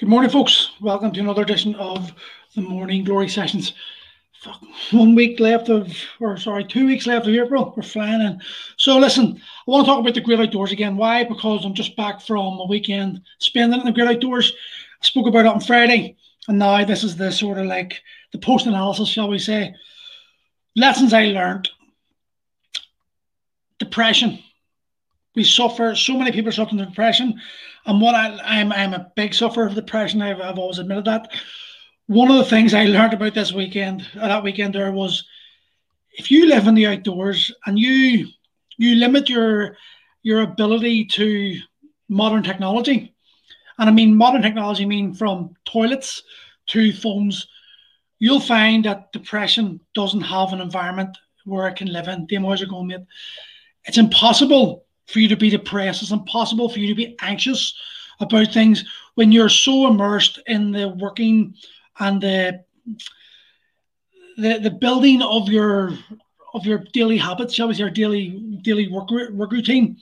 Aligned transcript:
Good 0.00 0.08
morning, 0.08 0.30
folks. 0.30 0.70
Welcome 0.80 1.12
to 1.12 1.20
another 1.20 1.42
edition 1.42 1.74
of 1.74 2.14
the 2.54 2.62
Morning 2.62 3.04
Glory 3.04 3.28
Sessions. 3.28 3.74
One 4.92 5.14
week 5.14 5.38
left 5.38 5.68
of, 5.68 5.94
or 6.18 6.38
sorry, 6.38 6.64
two 6.64 6.86
weeks 6.86 7.06
left 7.06 7.26
of 7.26 7.34
April. 7.34 7.74
We're 7.76 7.82
flying 7.82 8.22
in. 8.22 8.40
So, 8.78 8.96
listen, 8.96 9.36
I 9.36 9.70
want 9.70 9.84
to 9.84 9.90
talk 9.90 10.00
about 10.00 10.14
the 10.14 10.22
great 10.22 10.40
outdoors 10.40 10.72
again. 10.72 10.96
Why? 10.96 11.24
Because 11.24 11.66
I'm 11.66 11.74
just 11.74 11.96
back 11.96 12.22
from 12.22 12.60
a 12.60 12.66
weekend 12.66 13.20
spending 13.40 13.78
in 13.78 13.84
the 13.84 13.92
great 13.92 14.08
outdoors. 14.08 14.54
I 15.02 15.04
spoke 15.04 15.26
about 15.26 15.44
it 15.44 15.52
on 15.52 15.60
Friday, 15.60 16.16
and 16.48 16.58
now 16.58 16.82
this 16.82 17.04
is 17.04 17.14
the 17.14 17.30
sort 17.30 17.58
of 17.58 17.66
like 17.66 18.00
the 18.32 18.38
post 18.38 18.64
analysis, 18.64 19.06
shall 19.06 19.28
we 19.28 19.38
say. 19.38 19.74
Lessons 20.76 21.12
I 21.12 21.26
learned 21.26 21.68
depression. 23.78 24.38
We 25.34 25.44
suffer, 25.44 25.94
so 25.94 26.16
many 26.18 26.32
people 26.32 26.50
suffer 26.50 26.70
from 26.70 26.78
depression 26.78 27.40
and 27.86 28.00
what 28.00 28.14
I, 28.14 28.38
I'm, 28.44 28.72
I'm 28.72 28.94
a 28.94 29.10
big 29.16 29.34
sufferer 29.34 29.66
of 29.66 29.74
depression. 29.74 30.22
I've, 30.22 30.40
I've 30.40 30.58
always 30.58 30.78
admitted 30.78 31.04
that. 31.06 31.32
One 32.06 32.30
of 32.30 32.36
the 32.38 32.44
things 32.44 32.74
I 32.74 32.84
learned 32.84 33.14
about 33.14 33.34
this 33.34 33.52
weekend, 33.52 34.06
uh, 34.18 34.28
that 34.28 34.42
weekend 34.42 34.74
there 34.74 34.90
was, 34.92 35.24
if 36.12 36.30
you 36.30 36.48
live 36.48 36.66
in 36.66 36.74
the 36.74 36.86
outdoors 36.86 37.52
and 37.66 37.78
you 37.78 38.26
you 38.76 38.96
limit 38.96 39.28
your 39.28 39.76
your 40.22 40.40
ability 40.40 41.04
to 41.04 41.56
modern 42.08 42.42
technology, 42.42 43.14
and 43.78 43.88
I 43.88 43.92
mean 43.92 44.16
modern 44.16 44.42
technology, 44.42 44.82
I 44.82 44.86
mean 44.86 45.14
from 45.14 45.54
toilets 45.64 46.22
to 46.68 46.92
phones, 46.92 47.46
you'll 48.18 48.40
find 48.40 48.84
that 48.84 49.12
depression 49.12 49.80
doesn't 49.94 50.22
have 50.22 50.52
an 50.52 50.60
environment 50.60 51.16
where 51.44 51.68
it 51.68 51.76
can 51.76 51.92
live 51.92 52.08
in. 52.08 52.26
The 52.28 52.36
emotions 52.36 52.68
are 52.68 52.70
going, 52.70 52.88
mate. 52.88 53.00
It's 53.84 53.98
impossible 53.98 54.84
for 55.10 55.18
you 55.18 55.28
to 55.28 55.36
be 55.36 55.50
depressed. 55.50 56.02
It's 56.02 56.12
impossible 56.12 56.68
for 56.68 56.78
you 56.78 56.88
to 56.88 56.94
be 56.94 57.16
anxious 57.20 57.74
about 58.20 58.52
things 58.52 58.84
when 59.14 59.32
you're 59.32 59.48
so 59.48 59.88
immersed 59.88 60.40
in 60.46 60.72
the 60.72 60.88
working 60.88 61.54
and 61.98 62.20
the 62.20 62.64
the, 64.36 64.58
the 64.58 64.70
building 64.70 65.20
of 65.22 65.48
your 65.48 65.92
of 66.54 66.64
your 66.64 66.78
daily 66.92 67.16
habits, 67.16 67.54
shall 67.54 67.68
we 67.68 67.74
say, 67.74 67.80
your 67.80 67.90
daily 67.90 68.28
daily 68.62 68.88
work 68.88 69.10
work 69.10 69.52
routine. 69.52 69.98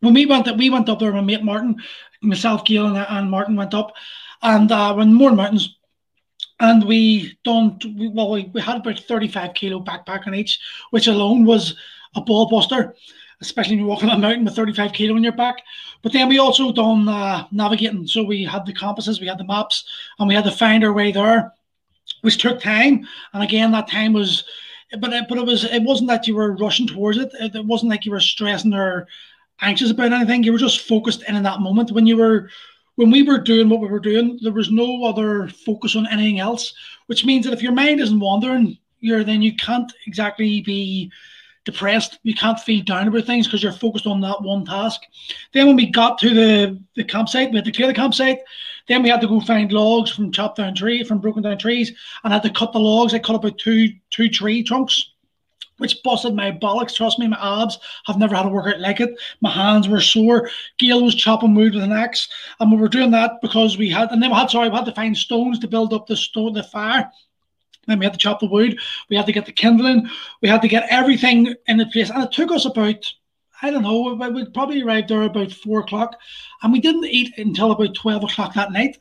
When 0.00 0.14
we 0.14 0.26
went 0.26 0.44
that 0.44 0.58
we 0.58 0.70
went 0.70 0.88
up 0.88 0.98
there, 0.98 1.12
my 1.12 1.20
mate 1.22 1.42
Martin, 1.42 1.76
myself, 2.22 2.64
Gail, 2.64 2.86
and, 2.86 2.96
and 2.96 3.30
Martin 3.30 3.56
went 3.56 3.74
up, 3.74 3.94
and 4.42 4.70
uh, 4.70 4.94
when 4.94 5.14
Mourne 5.14 5.36
mountains, 5.36 5.76
and 6.60 6.84
we 6.84 7.38
done 7.44 7.78
we, 7.84 8.08
well, 8.08 8.30
we, 8.30 8.50
we 8.54 8.60
had 8.60 8.76
about 8.76 9.00
thirty 9.00 9.28
five 9.28 9.54
kilo 9.54 9.82
backpack 9.82 10.26
on 10.26 10.34
each, 10.34 10.60
which 10.90 11.06
alone 11.06 11.44
was 11.44 11.74
a 12.14 12.20
ball 12.20 12.48
buster 12.48 12.94
especially 13.40 13.76
when 13.76 13.80
you're 13.80 13.88
walking 13.88 14.08
on 14.08 14.16
a 14.16 14.20
mountain 14.20 14.44
with 14.44 14.56
35 14.56 14.92
kilo 14.92 15.14
on 15.14 15.22
your 15.22 15.32
back. 15.32 15.56
But 16.02 16.12
then 16.12 16.28
we 16.28 16.38
also 16.38 16.72
done 16.72 17.08
uh, 17.08 17.46
navigating. 17.50 18.06
So 18.06 18.22
we 18.22 18.44
had 18.44 18.64
the 18.64 18.72
compasses, 18.72 19.20
we 19.20 19.26
had 19.26 19.38
the 19.38 19.44
maps, 19.44 19.84
and 20.18 20.28
we 20.28 20.34
had 20.34 20.44
to 20.44 20.50
find 20.50 20.84
our 20.84 20.92
way 20.92 21.12
there, 21.12 21.52
which 22.22 22.38
took 22.38 22.60
time. 22.60 23.06
And 23.32 23.42
again, 23.42 23.72
that 23.72 23.90
time 23.90 24.12
was, 24.12 24.44
but 25.00 25.12
it, 25.12 25.26
but 25.28 25.38
it 25.38 25.46
was 25.46 25.64
it 25.64 25.82
wasn't 25.82 26.08
that 26.08 26.26
you 26.26 26.34
were 26.34 26.56
rushing 26.56 26.86
towards 26.86 27.18
it. 27.18 27.30
It, 27.40 27.54
it 27.54 27.64
wasn't 27.64 27.90
like 27.90 28.04
you 28.04 28.12
were 28.12 28.20
stressing 28.20 28.72
or 28.72 29.06
anxious 29.60 29.90
about 29.90 30.12
anything. 30.12 30.42
You 30.42 30.52
were 30.52 30.58
just 30.58 30.86
focused 30.86 31.22
in 31.28 31.36
in 31.36 31.42
that 31.42 31.60
moment 31.60 31.92
when 31.92 32.06
you 32.06 32.16
were. 32.16 32.50
When 32.94 33.10
we 33.10 33.22
were 33.22 33.36
doing 33.36 33.68
what 33.68 33.82
we 33.82 33.88
were 33.88 34.00
doing, 34.00 34.38
there 34.40 34.54
was 34.54 34.70
no 34.70 35.04
other 35.04 35.48
focus 35.48 35.96
on 35.96 36.06
anything 36.06 36.40
else, 36.40 36.72
which 37.08 37.26
means 37.26 37.44
that 37.44 37.52
if 37.52 37.62
your 37.62 37.72
mind 37.72 38.00
isn't 38.00 38.18
wandering, 38.18 38.78
you're 39.00 39.22
then 39.22 39.42
you 39.42 39.54
can't 39.54 39.92
exactly 40.06 40.62
be 40.62 41.12
depressed. 41.66 42.18
You 42.22 42.34
can't 42.34 42.58
feel 42.58 42.82
down 42.82 43.08
about 43.08 43.26
things 43.26 43.46
because 43.46 43.62
you're 43.62 43.72
focused 43.72 44.06
on 44.06 44.22
that 44.22 44.40
one 44.40 44.64
task. 44.64 45.02
Then 45.52 45.66
when 45.66 45.76
we 45.76 45.90
got 45.90 46.16
to 46.20 46.30
the, 46.30 46.80
the 46.94 47.04
campsite, 47.04 47.50
we 47.50 47.56
had 47.56 47.66
to 47.66 47.72
clear 47.72 47.88
the 47.88 47.92
campsite. 47.92 48.38
Then 48.88 49.02
we 49.02 49.10
had 49.10 49.20
to 49.20 49.28
go 49.28 49.40
find 49.40 49.70
logs 49.72 50.10
from 50.10 50.32
chopped 50.32 50.56
down 50.56 50.74
tree, 50.74 51.04
from 51.04 51.18
broken 51.18 51.42
down 51.42 51.58
trees, 51.58 51.90
and 52.24 52.32
I 52.32 52.36
had 52.36 52.44
to 52.44 52.50
cut 52.50 52.72
the 52.72 52.78
logs. 52.78 53.12
I 53.12 53.18
cut 53.18 53.36
about 53.36 53.58
two 53.58 53.88
two 54.10 54.28
tree 54.28 54.62
trunks, 54.62 55.12
which 55.78 56.00
busted 56.04 56.34
my 56.34 56.52
bollocks. 56.52 56.94
Trust 56.94 57.18
me, 57.18 57.26
my 57.26 57.62
abs 57.62 57.78
have 58.06 58.16
never 58.16 58.36
had 58.36 58.46
a 58.46 58.48
workout 58.48 58.78
like 58.78 59.00
it. 59.00 59.18
My 59.40 59.50
hands 59.50 59.88
were 59.88 60.00
sore. 60.00 60.48
Gail 60.78 61.02
was 61.02 61.16
chopping 61.16 61.56
wood 61.56 61.74
with 61.74 61.82
an 61.82 61.92
axe, 61.92 62.28
and 62.60 62.70
we 62.70 62.78
were 62.78 62.88
doing 62.88 63.10
that 63.10 63.32
because 63.42 63.76
we 63.76 63.90
had, 63.90 64.12
and 64.12 64.22
then 64.22 64.30
we 64.30 64.36
had 64.36 64.50
sorry, 64.50 64.68
we 64.68 64.76
had 64.76 64.84
to 64.84 64.92
find 64.92 65.16
stones 65.16 65.58
to 65.58 65.68
build 65.68 65.92
up 65.92 66.06
the 66.06 66.16
stone, 66.16 66.52
the 66.52 66.62
fire. 66.62 67.10
Then 67.86 67.98
we 67.98 68.04
had 68.04 68.12
to 68.12 68.18
chop 68.18 68.40
the 68.40 68.46
wood. 68.46 68.78
We 69.08 69.16
had 69.16 69.26
to 69.26 69.32
get 69.32 69.46
the 69.46 69.52
kindling. 69.52 70.08
We 70.42 70.48
had 70.48 70.62
to 70.62 70.68
get 70.68 70.86
everything 70.90 71.54
in 71.66 71.76
the 71.76 71.86
place. 71.86 72.10
And 72.10 72.22
it 72.22 72.32
took 72.32 72.50
us 72.50 72.64
about, 72.64 73.04
I 73.62 73.70
don't 73.70 73.82
know, 73.82 74.14
we 74.14 74.44
probably 74.50 74.82
arrived 74.82 75.08
there 75.08 75.22
about 75.22 75.52
four 75.52 75.80
o'clock. 75.80 76.16
And 76.62 76.72
we 76.72 76.80
didn't 76.80 77.06
eat 77.06 77.38
until 77.38 77.72
about 77.72 77.94
12 77.94 78.24
o'clock 78.24 78.54
that 78.54 78.72
night. 78.72 78.98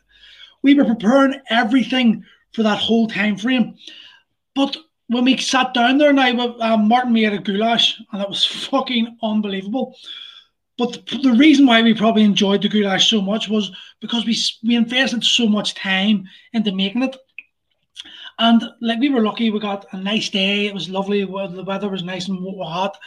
We 0.62 0.74
were 0.74 0.86
preparing 0.86 1.42
everything 1.50 2.24
for 2.54 2.64
that 2.64 2.80
whole 2.80 3.08
time 3.08 3.38
frame. 3.38 3.76
But 4.56 4.78
when 5.08 5.26
we 5.26 5.38
sat 5.38 5.74
down 5.74 5.98
there 5.98 6.14
now, 6.14 6.58
um, 6.60 6.88
Martin 6.88 7.14
made 7.14 7.34
a 7.34 7.38
goulash 7.38 8.00
and 8.12 8.22
it 8.22 8.30
was 8.30 8.46
fucking 8.46 9.18
unbelievable. 9.22 9.96
But 10.78 11.06
the, 11.06 11.18
the 11.20 11.34
reason 11.34 11.66
why 11.66 11.82
we 11.82 11.94
probably 11.94 12.24
enjoyed 12.24 12.62
the 12.62 12.70
goulash 12.70 13.10
so 13.10 13.22
much 13.22 13.48
was 13.48 13.72
because 14.02 14.26
we 14.26 14.38
we 14.68 14.76
invested 14.76 15.24
so 15.24 15.48
much 15.48 15.74
time 15.74 16.26
into 16.54 16.74
making 16.74 17.04
it 17.04 17.16
and 18.40 18.64
like 18.82 19.00
we 19.00 19.10
were 19.10 19.22
lucky, 19.22 19.50
we 19.50 19.60
got 19.60 19.86
a 19.94 19.98
nice 19.98 20.30
day. 20.30 20.68
It 20.68 20.74
was 20.74 20.90
lovely. 20.90 21.24
The 21.24 21.64
weather 21.66 21.90
was 21.90 22.04
nice 22.04 22.28
and 22.28 22.40
hot, 22.64 22.98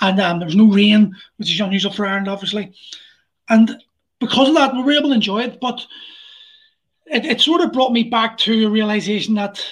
and 0.00 0.20
um, 0.20 0.38
there 0.38 0.46
was 0.46 0.56
no 0.56 0.66
rain, 0.66 1.14
which 1.36 1.52
is 1.52 1.60
unusual 1.60 1.92
for 1.92 2.06
Ireland, 2.06 2.28
obviously. 2.28 2.74
And 3.48 3.82
because 4.20 4.48
of 4.48 4.54
that, 4.54 4.74
we 4.74 4.82
were 4.82 4.92
able 4.92 5.08
to 5.10 5.14
enjoy 5.14 5.42
it. 5.42 5.58
But 5.60 5.86
it, 7.06 7.24
it 7.24 7.40
sort 7.40 7.60
of 7.60 7.72
brought 7.72 7.92
me 7.92 8.04
back 8.04 8.36
to 8.38 8.66
a 8.66 8.70
realization 8.70 9.34
that 9.34 9.64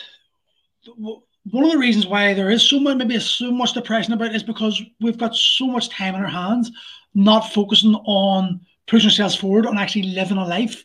one 1.50 1.64
of 1.64 1.72
the 1.72 1.78
reasons 1.78 2.06
why 2.06 2.34
there 2.34 2.50
is 2.50 2.62
so 2.62 2.78
much, 2.80 2.96
maybe 2.96 3.18
so 3.18 3.50
much 3.50 3.74
depression 3.74 4.12
about 4.12 4.28
it 4.28 4.36
is 4.36 4.42
because 4.42 4.82
we've 5.00 5.18
got 5.18 5.34
so 5.34 5.66
much 5.66 5.88
time 5.88 6.14
in 6.14 6.22
our 6.22 6.28
hands, 6.28 6.70
not 7.14 7.52
focusing 7.52 7.94
on 7.94 8.60
pushing 8.86 9.08
ourselves 9.08 9.34
forward, 9.34 9.66
on 9.66 9.78
actually 9.78 10.04
living 10.04 10.38
a 10.38 10.46
life. 10.46 10.82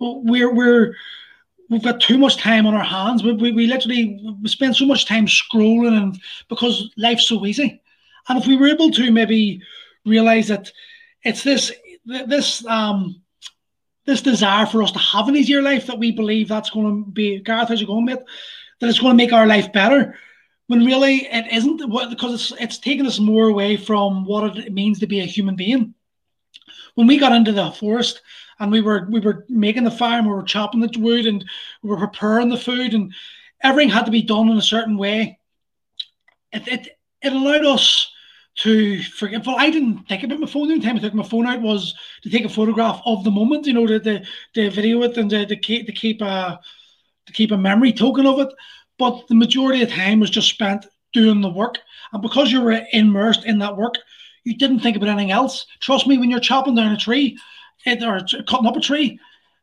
We're 0.00 0.52
we're 0.52 0.94
we've 1.70 1.82
got 1.82 2.00
too 2.00 2.18
much 2.18 2.36
time 2.36 2.66
on 2.66 2.74
our 2.74 2.84
hands. 2.84 3.22
We, 3.22 3.32
we, 3.32 3.52
we 3.52 3.66
literally 3.66 4.20
we 4.42 4.48
spend 4.48 4.76
so 4.76 4.84
much 4.84 5.06
time 5.06 5.26
scrolling 5.26 5.96
and 5.96 6.20
because 6.48 6.90
life's 6.98 7.26
so 7.26 7.46
easy. 7.46 7.80
And 8.28 8.38
if 8.38 8.46
we 8.46 8.56
were 8.56 8.68
able 8.68 8.90
to 8.90 9.10
maybe 9.10 9.62
realize 10.04 10.48
that 10.48 10.70
it's 11.22 11.42
this 11.42 11.72
this 12.04 12.66
um 12.66 13.22
this 14.04 14.22
desire 14.22 14.66
for 14.66 14.82
us 14.82 14.92
to 14.92 14.98
have 14.98 15.28
an 15.28 15.36
easier 15.36 15.62
life 15.62 15.86
that 15.86 15.98
we 15.98 16.10
believe 16.10 16.48
that's 16.48 16.70
going 16.70 17.04
to 17.04 17.10
be 17.10 17.40
Gareth, 17.40 17.68
how's 17.68 17.80
it 17.80 17.86
going, 17.86 18.04
mate? 18.04 18.18
That 18.80 18.88
it's 18.88 18.98
going 18.98 19.12
to 19.12 19.16
make 19.16 19.32
our 19.32 19.46
life 19.46 19.72
better. 19.72 20.18
When 20.66 20.84
really 20.84 21.26
it 21.26 21.52
isn't, 21.52 21.78
because 22.10 22.34
it's 22.34 22.60
it's 22.60 22.78
taken 22.78 23.06
us 23.06 23.18
more 23.18 23.48
away 23.48 23.76
from 23.76 24.24
what 24.24 24.56
it 24.56 24.72
means 24.72 25.00
to 25.00 25.06
be 25.06 25.20
a 25.20 25.24
human 25.24 25.56
being. 25.56 25.94
When 27.00 27.06
we 27.06 27.16
got 27.16 27.32
into 27.32 27.52
the 27.52 27.70
forest 27.70 28.20
and 28.58 28.70
we 28.70 28.82
were 28.82 29.08
we 29.10 29.20
were 29.20 29.46
making 29.48 29.84
the 29.84 29.90
fire 29.90 30.18
and 30.18 30.26
we 30.26 30.34
were 30.34 30.42
chopping 30.42 30.80
the 30.80 30.98
wood 30.98 31.24
and 31.24 31.42
we 31.82 31.88
were 31.88 31.96
preparing 31.96 32.50
the 32.50 32.58
food 32.58 32.92
and 32.92 33.14
everything 33.62 33.88
had 33.88 34.04
to 34.04 34.10
be 34.10 34.20
done 34.20 34.50
in 34.50 34.58
a 34.58 34.62
certain 34.62 34.98
way. 34.98 35.38
It 36.52 36.68
it, 36.68 36.88
it 37.22 37.32
allowed 37.32 37.64
us 37.64 38.12
to 38.56 39.02
forget. 39.02 39.46
Well, 39.46 39.56
I 39.58 39.70
didn't 39.70 40.08
think 40.08 40.24
about 40.24 40.40
my 40.40 40.46
phone. 40.46 40.68
The 40.68 40.74
only 40.74 40.84
time 40.84 40.96
I 40.96 40.98
took 40.98 41.14
my 41.14 41.22
phone 41.22 41.46
out 41.46 41.62
was 41.62 41.94
to 42.22 42.28
take 42.28 42.44
a 42.44 42.50
photograph 42.50 43.00
of 43.06 43.24
the 43.24 43.30
moment, 43.30 43.66
you 43.66 43.72
know, 43.72 43.86
to 43.86 43.98
the, 43.98 44.26
the 44.54 44.68
video 44.68 45.02
it 45.04 45.16
and 45.16 45.30
to, 45.30 45.46
to 45.46 45.56
keep 45.56 45.86
to 45.86 45.92
keep 45.92 46.20
a 46.20 46.60
to 47.24 47.32
keep 47.32 47.50
a 47.50 47.56
memory 47.56 47.94
token 47.94 48.26
of 48.26 48.40
it. 48.40 48.52
But 48.98 49.26
the 49.28 49.36
majority 49.36 49.82
of 49.82 49.88
time 49.88 50.20
was 50.20 50.28
just 50.28 50.50
spent 50.50 50.84
doing 51.14 51.40
the 51.40 51.48
work. 51.48 51.78
And 52.12 52.20
because 52.20 52.52
you 52.52 52.60
were 52.60 52.82
immersed 52.92 53.46
in 53.46 53.58
that 53.60 53.78
work, 53.78 53.94
you 54.44 54.56
didn't 54.56 54.80
think 54.80 54.96
about 54.96 55.08
anything 55.08 55.30
else. 55.30 55.66
Trust 55.80 56.06
me, 56.06 56.18
when 56.18 56.30
you're 56.30 56.40
chopping 56.40 56.74
down 56.74 56.92
a 56.92 56.96
tree, 56.96 57.38
it, 57.84 58.02
or 58.02 58.20
cutting 58.44 58.66
up 58.66 58.76
a 58.76 58.80
tree, 58.80 59.18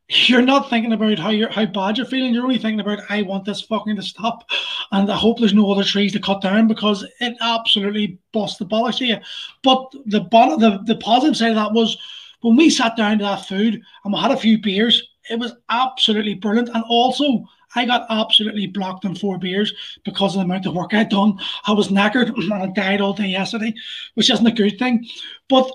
you're 0.08 0.42
not 0.42 0.70
thinking 0.70 0.92
about 0.92 1.18
how 1.18 1.30
you're 1.30 1.50
how 1.50 1.66
bad 1.66 1.98
you're 1.98 2.06
feeling. 2.06 2.32
You're 2.32 2.44
only 2.44 2.58
thinking 2.58 2.80
about 2.80 3.00
I 3.10 3.22
want 3.22 3.44
this 3.44 3.60
fucking 3.60 3.96
to 3.96 4.02
stop, 4.02 4.48
and 4.90 5.10
I 5.10 5.16
hope 5.16 5.38
there's 5.38 5.52
no 5.52 5.70
other 5.70 5.84
trees 5.84 6.12
to 6.12 6.20
cut 6.20 6.40
down 6.40 6.66
because 6.66 7.04
it 7.20 7.36
absolutely 7.40 8.18
busts 8.32 8.58
the 8.58 8.64
bollocks 8.64 8.98
to 8.98 9.06
you. 9.06 9.16
But 9.62 9.90
the 10.06 10.20
the 10.20 10.80
the 10.86 10.96
positive 10.96 11.36
side 11.36 11.50
of 11.50 11.56
that 11.56 11.72
was 11.72 11.98
when 12.40 12.56
we 12.56 12.70
sat 12.70 12.96
down 12.96 13.18
to 13.18 13.24
that 13.24 13.46
food 13.46 13.82
and 14.04 14.12
we 14.14 14.18
had 14.18 14.30
a 14.30 14.36
few 14.36 14.60
beers. 14.60 15.02
It 15.30 15.38
was 15.38 15.52
absolutely 15.68 16.34
brilliant, 16.34 16.70
and 16.70 16.82
also 16.88 17.44
I 17.74 17.84
got 17.84 18.06
absolutely 18.10 18.66
blocked 18.66 19.04
on 19.04 19.14
four 19.14 19.38
beers 19.38 19.72
because 20.04 20.34
of 20.34 20.40
the 20.40 20.44
amount 20.44 20.66
of 20.66 20.74
work 20.74 20.94
I'd 20.94 21.10
done. 21.10 21.38
I 21.66 21.72
was 21.72 21.88
knackered 21.88 22.28
and 22.36 22.52
I 22.52 22.66
died 22.66 23.00
all 23.00 23.12
day 23.12 23.26
yesterday, 23.26 23.74
which 24.14 24.30
isn't 24.30 24.46
a 24.46 24.52
good 24.52 24.78
thing. 24.78 25.06
But 25.48 25.70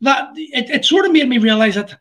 that 0.00 0.30
it, 0.36 0.70
it 0.70 0.84
sort 0.84 1.06
of 1.06 1.12
made 1.12 1.28
me 1.28 1.38
realize 1.38 1.74
that 1.74 1.98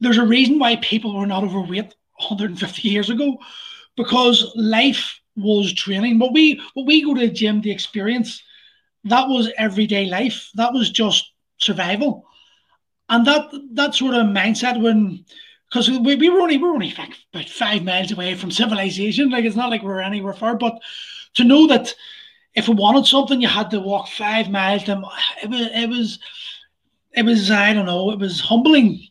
there's 0.00 0.18
a 0.18 0.26
reason 0.26 0.58
why 0.58 0.76
people 0.76 1.16
were 1.16 1.26
not 1.26 1.44
overweight 1.44 1.94
150 2.18 2.88
years 2.88 3.10
ago 3.10 3.38
because 3.96 4.52
life 4.56 5.20
was 5.36 5.72
training. 5.72 6.18
What 6.18 6.32
we 6.32 6.60
what 6.74 6.86
we 6.86 7.04
go 7.04 7.14
to 7.14 7.20
the 7.20 7.28
gym 7.28 7.62
to 7.62 7.70
experience, 7.70 8.42
that 9.04 9.28
was 9.28 9.50
everyday 9.56 10.06
life. 10.06 10.50
That 10.54 10.72
was 10.72 10.90
just 10.90 11.32
survival. 11.58 12.26
And 13.08 13.26
that 13.26 13.50
that 13.74 13.94
sort 13.94 14.14
of 14.14 14.26
mindset 14.26 14.80
when 14.80 15.24
because 15.72 15.88
we, 15.88 16.16
we 16.16 16.28
were 16.28 16.40
only 16.40 16.58
we 16.58 16.64
were 16.64 16.74
only 16.74 16.94
like 16.98 17.16
about 17.32 17.48
five 17.48 17.82
miles 17.82 18.12
away 18.12 18.34
from 18.34 18.50
civilization. 18.50 19.30
Like 19.30 19.44
it's 19.44 19.56
not 19.56 19.70
like 19.70 19.82
we 19.82 19.88
are 19.88 20.02
anywhere 20.02 20.34
far, 20.34 20.54
but 20.54 20.78
to 21.34 21.44
know 21.44 21.66
that 21.68 21.94
if 22.54 22.68
we 22.68 22.74
wanted 22.74 23.06
something, 23.06 23.40
you 23.40 23.48
had 23.48 23.70
to 23.70 23.80
walk 23.80 24.08
five 24.08 24.50
miles. 24.50 24.84
To, 24.84 25.02
it 25.42 25.48
was 25.48 25.60
it 25.60 25.88
was 25.88 26.18
it 27.12 27.24
was 27.24 27.50
I 27.50 27.72
don't 27.72 27.86
know. 27.86 28.10
It 28.10 28.18
was 28.18 28.40
humbling. 28.40 29.08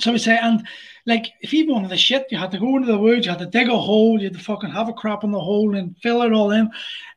So 0.00 0.12
we 0.12 0.18
say, 0.18 0.38
and 0.40 0.66
like 1.04 1.26
if 1.42 1.52
you 1.52 1.70
wanted 1.70 1.90
the 1.90 1.96
shit, 1.98 2.28
you 2.30 2.38
had 2.38 2.52
to 2.52 2.58
go 2.58 2.76
into 2.76 2.90
the 2.90 2.98
woods, 2.98 3.26
you 3.26 3.32
had 3.32 3.40
to 3.40 3.46
dig 3.46 3.68
a 3.68 3.78
hole, 3.78 4.18
you 4.18 4.28
had 4.28 4.34
to 4.34 4.44
fucking 4.44 4.70
have 4.70 4.88
a 4.88 4.94
crap 4.94 5.24
in 5.24 5.32
the 5.32 5.40
hole 5.40 5.76
and 5.76 5.96
fill 5.98 6.22
it 6.22 6.32
all 6.32 6.52
in. 6.52 6.70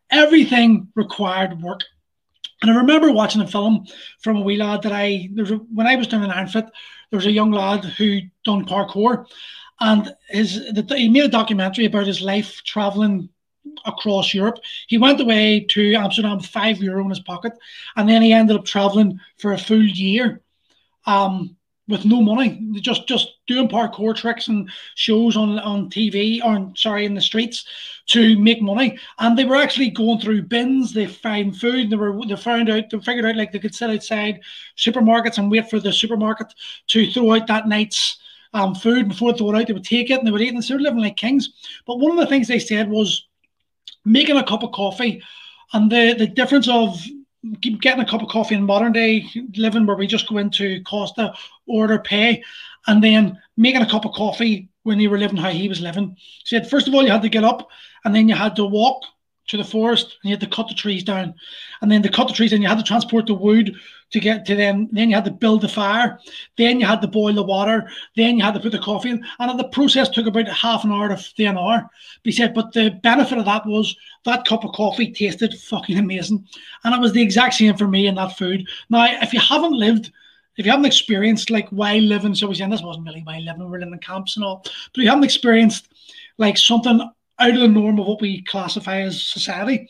Everything 0.10 0.90
required 0.96 1.62
work. 1.62 1.82
And 2.62 2.70
I 2.70 2.76
remember 2.76 3.12
watching 3.12 3.42
a 3.42 3.48
film 3.48 3.86
from 4.20 4.38
a 4.38 4.42
wee 4.42 4.58
lad 4.58 4.82
that 4.84 4.92
I 4.92 5.30
there 5.32 5.44
was 5.44 5.52
a, 5.52 5.56
when 5.56 5.88
I 5.88 5.96
was 5.96 6.08
doing 6.08 6.24
an 6.24 6.30
Ironfit, 6.30 6.70
there 7.12 7.18
was 7.18 7.28
a 7.28 7.31
young 7.31 7.52
lad 7.52 7.84
who 7.84 8.22
done 8.44 8.66
parkour, 8.66 9.28
and 9.80 10.16
his 10.30 10.72
he 10.90 11.10
made 11.10 11.25
a 11.25 11.28
documentary 11.28 11.86
about 11.86 12.08
his 12.08 12.22
life 12.22 12.63
traveling 12.63 13.30
across 13.86 14.34
Europe. 14.34 14.58
He 14.88 14.98
went 14.98 15.19
away 15.19 15.66
to 15.72 15.94
Amsterdam 15.94 16.38
with 16.38 16.46
five 16.46 16.81
euro 16.81 17.04
in 17.04 17.10
his 17.10 17.19
pocket, 17.19 17.54
and 17.96 18.10
then 18.10 18.22
he 18.22 18.34
ended 18.34 18.56
up 18.56 18.66
traveling 18.66 19.19
for 19.38 19.54
a 19.54 19.58
full 19.58 19.84
year. 19.84 20.42
Um, 21.06 21.58
with 21.88 22.06
no 22.06 22.22
money, 22.22 22.60
just 22.81 23.07
just 23.07 23.33
doing 23.48 23.68
parkour 23.68 24.16
tricks 24.16 24.48
and 24.48 24.69
shows 24.95 25.36
on 25.36 25.60
on 25.60 25.89
TV 25.89 26.44
or 26.44 26.72
sorry 26.75 27.06
in 27.06 27.13
the 27.13 27.22
streets 27.22 27.66
to 28.07 28.38
make 28.39 28.62
money. 28.62 28.98
And 29.19 29.38
they 29.38 29.45
were 29.45 29.56
actually 29.56 29.89
going 29.89 30.19
through 30.19 30.44
bins. 30.44 30.94
They 30.94 31.07
find 31.07 31.56
food. 31.56 31.89
They 31.89 31.95
were 31.95 32.19
they 32.25 32.36
found 32.36 32.69
out 32.69 32.89
they 32.89 33.00
figured 33.00 33.25
out 33.25 33.36
like 33.36 33.51
they 33.51 33.60
could 33.60 33.75
sit 33.75 33.89
outside 33.89 34.42
supermarkets 34.78 35.38
and 35.38 35.51
wait 35.51 35.69
for 35.69 35.80
the 35.80 35.92
supermarket 35.92 36.54
to 36.88 37.12
throw 37.12 37.33
out 37.33 37.48
that 37.48 37.68
night's 37.68 38.19
um, 38.54 38.75
food 38.75 39.07
before 39.10 39.31
they 39.31 39.39
throw 39.39 39.51
it 39.51 39.62
out. 39.62 39.68
They 39.68 39.74
would 39.74 39.84
take 39.84 40.10
it 40.10 40.18
and 40.18 40.27
they 40.27 40.31
would 40.31 40.42
eat 40.42 40.54
and 40.54 40.62
they 40.62 40.74
were 40.74 40.81
living 40.81 41.01
like 41.01 41.18
kings. 41.18 41.50
But 41.86 42.00
one 42.00 42.12
of 42.12 42.18
the 42.18 42.27
things 42.27 42.48
they 42.48 42.60
said 42.60 42.89
was 42.89 43.27
making 44.06 44.38
a 44.38 44.44
cup 44.44 44.63
of 44.63 44.72
coffee 44.72 45.22
and 45.74 45.92
the 45.92 46.13
the 46.18 46.27
difference 46.27 46.68
of 46.68 47.01
getting 47.60 48.00
a 48.00 48.06
cup 48.06 48.22
of 48.22 48.30
coffee 48.30 48.56
in 48.56 48.64
modern 48.64 48.92
day 48.92 49.26
living 49.56 49.86
where 49.86 49.96
we 49.96 50.08
just 50.08 50.30
go 50.30 50.38
into 50.38 50.82
Costa, 50.84 51.34
order, 51.68 52.00
pay, 52.00 52.44
and 52.88 53.04
then 53.04 53.40
making 53.58 53.82
a 53.82 53.90
cup 53.90 54.06
of 54.06 54.14
coffee 54.14 54.70
when 54.84 55.00
you 55.00 55.10
were 55.10 55.18
living 55.18 55.38
how 55.38 55.50
he 55.50 55.70
was 55.70 55.82
living. 55.82 56.16
He 56.18 56.46
said, 56.46 56.70
first 56.70 56.88
of 56.88 56.94
all, 56.94 57.04
you 57.04 57.12
had 57.12 57.22
to 57.24 57.30
get 57.30 57.44
up 57.44 57.70
and 58.06 58.16
then 58.16 58.30
you 58.30 58.36
had 58.36 58.56
to 58.58 58.66
walk 58.66 59.04
to 59.48 59.58
the 59.58 59.64
forest 59.64 60.18
and 60.22 60.30
you 60.30 60.36
had 60.36 60.42
to 60.42 60.56
cut 60.56 60.68
the 60.68 60.76
trees 60.76 61.04
down. 61.04 61.34
And 61.82 61.92
then 61.92 62.02
to 62.04 62.10
cut 62.10 62.28
the 62.28 62.34
trees 62.34 62.54
and 62.54 62.62
you 62.62 62.70
had 62.70 62.78
to 62.78 62.84
transport 62.84 63.28
the 63.28 63.34
wood 63.34 63.76
to 64.12 64.20
get 64.20 64.46
to 64.46 64.56
them. 64.56 64.88
Then 64.92 65.10
you 65.10 65.16
had 65.16 65.26
to 65.26 65.32
build 65.32 65.62
the 65.62 65.68
fire. 65.68 66.20
Then 66.58 66.80
you 66.80 66.86
had 66.86 67.02
to 67.02 67.08
boil 67.08 67.34
the 67.34 67.44
water. 67.44 67.90
Then 68.16 68.38
you 68.38 68.44
had 68.44 68.54
to 68.54 68.60
put 68.60 68.72
the 68.72 68.80
coffee 68.80 69.10
in. 69.10 69.26
And 69.40 69.60
the 69.60 69.68
process 69.70 70.10
took 70.10 70.28
about 70.28 70.48
half 70.48 70.84
an 70.84 70.92
hour 70.92 71.16
to 71.16 71.44
an 71.44 71.58
hour. 71.58 71.90
He 72.24 72.32
said, 72.32 72.54
but 72.54 72.74
the 72.74 73.00
benefit 73.04 73.38
of 73.38 73.46
that 73.46 73.66
was 73.66 73.96
that 74.26 74.46
cup 74.46 74.64
of 74.64 74.74
coffee 74.74 75.12
tasted 75.12 75.54
fucking 75.54 75.98
amazing. 75.98 76.46
And 76.84 76.94
it 76.94 77.02
was 77.02 77.14
the 77.14 77.22
exact 77.22 77.56
same 77.56 77.76
for 77.78 77.88
me 77.88 78.08
in 78.08 78.16
that 78.16 78.38
food. 78.38 78.68
Now, 78.90 79.08
if 79.22 79.34
you 79.34 79.40
haven't 79.40 79.74
lived, 79.74 80.12
if 80.58 80.66
you 80.66 80.72
haven't 80.72 80.86
experienced 80.86 81.50
like 81.50 81.70
while 81.70 82.02
living, 82.02 82.36
so 82.36 82.48
we 82.48 82.56
saying 82.56 82.70
this 82.70 82.84
wasn't 82.84 83.06
really 83.06 83.24
while 83.24 83.42
living, 83.42 83.70
we 83.70 83.80
living 83.80 83.94
in 83.94 84.00
camps 84.00 84.36
and 84.36 84.46
all, 84.46 84.62
but 84.64 85.02
you 85.02 85.10
haven't 85.10 85.24
experienced 85.24 85.88
like 86.38 86.58
something 86.58 87.10
out 87.42 87.54
of 87.54 87.60
the 87.60 87.68
norm 87.68 88.00
of 88.00 88.06
what 88.06 88.22
we 88.22 88.44
classify 88.44 89.02
as 89.02 89.26
society, 89.26 89.90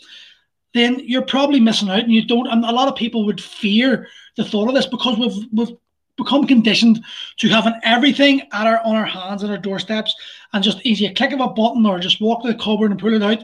then 0.73 0.99
you're 0.99 1.21
probably 1.25 1.59
missing 1.59 1.89
out. 1.89 1.99
And 1.99 2.11
you 2.11 2.25
don't. 2.25 2.47
And 2.47 2.63
a 2.63 2.71
lot 2.71 2.87
of 2.87 2.95
people 2.95 3.25
would 3.25 3.41
fear 3.41 4.07
the 4.37 4.45
thought 4.45 4.69
of 4.69 4.75
this 4.75 4.85
because 4.85 5.17
we've 5.17 5.47
we've 5.51 5.77
become 6.17 6.45
conditioned 6.45 7.03
to 7.37 7.49
having 7.49 7.73
everything 7.83 8.41
at 8.51 8.67
our 8.67 8.79
on 8.85 8.95
our 8.95 9.05
hands 9.05 9.43
and 9.43 9.51
our 9.51 9.57
doorsteps, 9.57 10.15
and 10.53 10.63
just 10.63 10.85
easy 10.85 11.05
a 11.05 11.13
click 11.13 11.31
of 11.31 11.41
a 11.41 11.47
button 11.47 11.85
or 11.85 11.99
just 11.99 12.21
walk 12.21 12.41
to 12.41 12.47
the 12.47 12.57
cupboard 12.57 12.91
and 12.91 12.99
pull 12.99 13.13
it 13.13 13.23
out. 13.23 13.43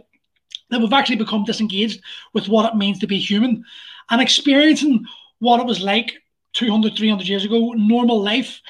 That 0.69 0.81
we've 0.81 0.93
actually 0.93 1.15
become 1.15 1.45
disengaged 1.45 2.01
with 2.33 2.49
what 2.49 2.71
it 2.71 2.77
means 2.77 2.99
to 2.99 3.07
be 3.07 3.19
human, 3.19 3.63
and 4.09 4.21
experiencing 4.21 5.05
what 5.39 5.59
it 5.59 5.65
was 5.65 5.81
like 5.81 6.13
200, 6.53 6.97
300 6.97 7.27
years 7.27 7.45
ago, 7.45 7.73
normal 7.73 8.21
life 8.21 8.61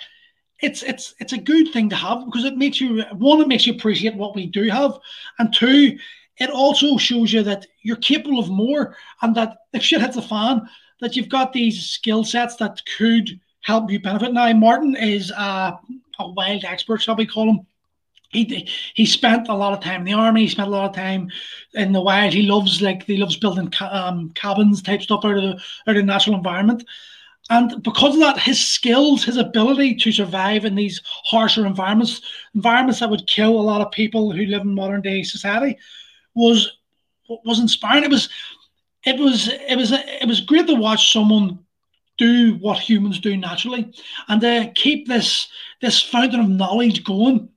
it's 0.62 0.84
it's 0.84 1.14
it's 1.20 1.34
a 1.34 1.38
good 1.38 1.72
thing 1.72 1.90
to 1.90 1.96
have 1.96 2.26
because 2.26 2.46
it 2.46 2.58
makes 2.58 2.82
you 2.82 3.04
one 3.14 3.42
it 3.42 3.48
makes 3.48 3.68
you 3.68 3.74
appreciate 3.74 4.16
what 4.16 4.36
we 4.36 4.48
do 4.48 4.70
have 4.70 4.98
and 5.40 5.54
two 5.54 5.98
it 6.38 6.50
also 6.50 6.98
shows 6.98 7.34
you 7.34 7.44
that 7.44 7.66
you're 7.82 7.98
capable 7.98 8.40
of 8.40 8.50
more 8.50 8.96
and 9.22 9.36
that 9.36 9.58
if 9.74 9.84
shit 9.84 10.02
hits 10.02 10.16
the 10.16 10.22
fan 10.22 10.68
that 11.00 11.16
you've 11.16 11.30
got 11.30 11.54
these 11.54 11.90
skill 11.90 12.24
sets 12.24 12.56
that 12.56 12.82
could 12.98 13.40
help 13.62 13.92
you 13.92 14.00
benefit 14.00 14.34
now 14.34 14.52
martin 14.54 14.96
is 14.96 15.32
a, 15.32 15.80
a 16.20 16.32
wild 16.32 16.64
expert 16.64 17.02
shall 17.02 17.16
we 17.16 17.26
call 17.26 17.50
him 17.50 17.66
he 18.30 18.68
he 18.94 19.06
spent 19.06 19.48
a 19.48 19.54
lot 19.54 19.74
of 19.74 19.80
time 19.80 20.02
in 20.02 20.06
the 20.06 20.14
army. 20.14 20.42
He 20.42 20.50
spent 20.50 20.68
a 20.68 20.72
lot 20.72 20.90
of 20.90 20.96
time 20.96 21.32
in 21.74 21.94
the 21.94 22.02
wild. 22.02 22.34
He 22.34 22.44
loves 22.44 22.82
like 22.82 23.04
he 23.04 23.18
loves 23.18 23.38
building 23.38 23.72
ca- 23.72 23.90
um, 23.90 24.32
cabins 24.32 24.82
type 24.82 25.02
stuff 25.02 25.24
out 25.24 25.38
of 25.38 25.44
the 25.44 25.54
out 25.88 25.96
of 25.96 25.96
the 25.96 26.04
natural 26.04 26.36
environment. 26.36 26.84
And 27.50 27.82
because 27.82 28.16
of 28.16 28.20
that, 28.22 28.40
his 28.40 28.66
skills, 28.66 29.24
his 29.24 29.38
ability 29.38 29.96
to 29.96 30.12
survive 30.12 30.66
in 30.66 30.76
these 30.76 31.02
harsher 31.06 31.66
environments, 31.66 32.22
environments 32.54 33.00
that 33.00 33.10
would 33.10 33.28
kill 33.28 33.60
a 33.60 33.62
lot 33.62 33.82
of 33.82 33.92
people 33.92 34.32
who 34.32 34.46
live 34.46 34.64
in 34.64 34.76
modern 34.76 35.02
day 35.02 35.24
society, 35.24 35.78
was 36.36 36.78
was 37.46 37.60
inspiring. 37.60 38.04
It 38.04 38.12
was 38.12 38.30
it 39.06 39.18
was 39.18 39.48
it 39.48 39.78
was 39.78 39.92
it 39.94 40.28
was 40.28 40.42
great 40.42 40.68
to 40.68 40.76
watch 40.76 41.14
someone 41.14 41.60
do 42.18 42.56
what 42.56 42.80
humans 42.80 43.20
do 43.20 43.38
naturally 43.38 43.94
and 44.28 44.42
to 44.42 44.72
keep 44.76 45.08
this 45.08 45.48
this 45.82 46.02
fountain 46.02 46.40
of 46.40 46.50
knowledge 46.50 47.04
going. 47.04 47.50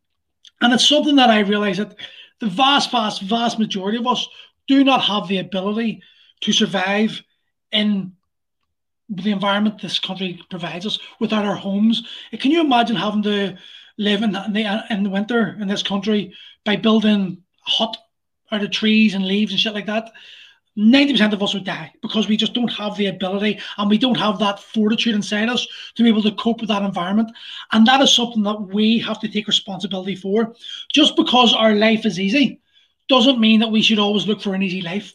And 0.61 0.73
it's 0.73 0.89
something 0.89 1.17
that 1.17 1.31
I 1.31 1.41
realize 1.41 1.79
that 1.79 1.97
the 2.41 2.47
vast, 2.47 2.91
vast, 2.91 3.23
vast 3.23 3.59
majority 3.59 3.99
of 3.99 4.07
us 4.07 4.29
do 4.67 4.85
not 4.85 5.03
have 5.03 5.27
the 5.27 5.39
ability 5.39 6.03
to 6.43 6.53
survive 6.53 7.23
in 7.73 8.13
the 9.11 9.33
environment 9.33 9.81
this 9.81 9.99
country 9.99 10.41
provides 10.51 10.87
us 10.87 10.99
without 11.19 11.45
our 11.45 11.57
homes. 11.57 12.03
Can 12.39 12.51
you 12.51 12.61
imagine 12.61 12.97
having 12.97 13.23
to 13.25 13.57
live 13.99 14.23
in 14.23 14.33
the 14.33 14.85
in 14.91 15.03
the 15.03 15.11
winter 15.11 15.57
in 15.61 15.69
this 15.69 15.83
country 15.83 16.33
by 16.65 16.77
building 16.77 17.43
a 17.67 17.71
hut 17.71 17.97
out 18.53 18.63
of 18.63 18.71
trees 18.71 19.15
and 19.15 19.27
leaves 19.27 19.53
and 19.53 19.61
shit 19.61 19.75
like 19.75 19.87
that? 19.87 20.11
90% 20.79 21.33
of 21.33 21.43
us 21.43 21.53
would 21.53 21.65
die 21.65 21.93
because 22.01 22.29
we 22.29 22.37
just 22.37 22.55
don't 22.55 22.73
have 22.73 22.97
the 22.97 23.07
ability 23.07 23.59
and 23.77 23.91
we 23.91 23.99
don't 23.99 24.17
have 24.17 24.39
that 24.39 24.61
fortitude 24.61 25.17
inside 25.17 25.49
us 25.49 25.67
to 25.97 26.03
be 26.03 26.09
able 26.09 26.23
to 26.23 26.31
cope 26.33 26.61
with 26.61 26.69
that 26.69 26.83
environment. 26.83 27.31
And 27.73 27.87
that 27.87 28.01
is 28.01 28.15
something 28.15 28.45
that 28.45 28.61
we 28.61 28.99
have 29.01 29.21
to 29.21 29.29
take 29.29 29.49
responsibility 29.49 30.15
for. 30.15 30.55
Just 30.93 31.17
because 31.17 31.53
our 31.53 31.75
life 31.75 32.07
is 32.07 32.21
easy 32.21 32.61
doesn't 33.09 33.41
mean 33.41 33.61
that 33.61 33.73
we 33.73 33.83
should 33.83 33.99
always 33.99 34.29
look 34.29 34.41
for 34.41 34.55
an 34.55 34.63
easy 34.63 34.81
life. 34.81 35.13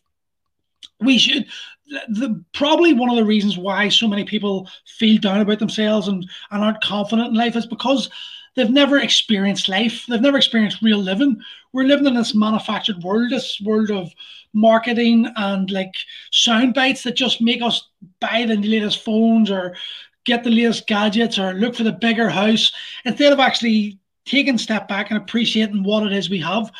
We 1.00 1.18
should 1.18 1.48
the, 1.88 2.44
probably 2.54 2.94
one 2.94 3.10
of 3.10 3.15
the 3.15 3.25
reasons 3.25 3.58
why 3.58 3.89
so 3.89 4.08
many 4.08 4.24
people 4.24 4.70
feel 4.86 5.20
down 5.20 5.42
about 5.42 5.60
themselves 5.60 6.08
and, 6.08 6.27
and 6.51 6.63
aren't 6.63 6.82
confident 6.82 7.30
in 7.30 7.34
life 7.36 7.56
is 7.56 7.65
because 7.65 8.10
they've 8.56 8.70
never 8.70 9.00
experienced 9.00 9.70
life. 9.70 10.06
They've 10.08 10.22
never 10.22 10.38
experienced 10.38 10.82
real 10.82 11.00
living. 11.00 11.39
We're 11.74 11.84
living 11.84 12.08
in 12.08 12.15
this 12.15 12.36
manufactured 12.36 13.04
world, 13.04 13.32
this 13.32 13.60
world 13.62 13.92
of 13.92 14.12
marketing 14.54 15.27
and 15.36 15.70
like 15.70 15.94
sound 16.32 16.74
bites 16.74 17.04
that 17.04 17.15
just 17.15 17.42
make 17.42 17.62
us 17.62 17.89
buy 18.20 18.46
the 18.48 18.56
latest 18.56 19.04
phones 19.04 19.51
or 19.51 19.75
get 20.24 20.44
the 20.44 20.50
latest 20.50 20.88
gadgets 20.88 21.38
or 21.38 21.54
look 21.54 21.75
for 21.75 21.84
the 21.84 21.92
bigger 21.92 22.30
house 22.30 22.72
instead 23.04 23.34
of 23.34 23.39
actually 23.39 24.00
taking 24.25 24.56
a 24.56 24.60
step 24.60 24.88
back 24.88 25.12
and 25.12 25.22
appreciating 25.22 25.84
what 25.84 26.06
it 26.06 26.13
is 26.13 26.30
we 26.30 26.39
have 26.39 26.72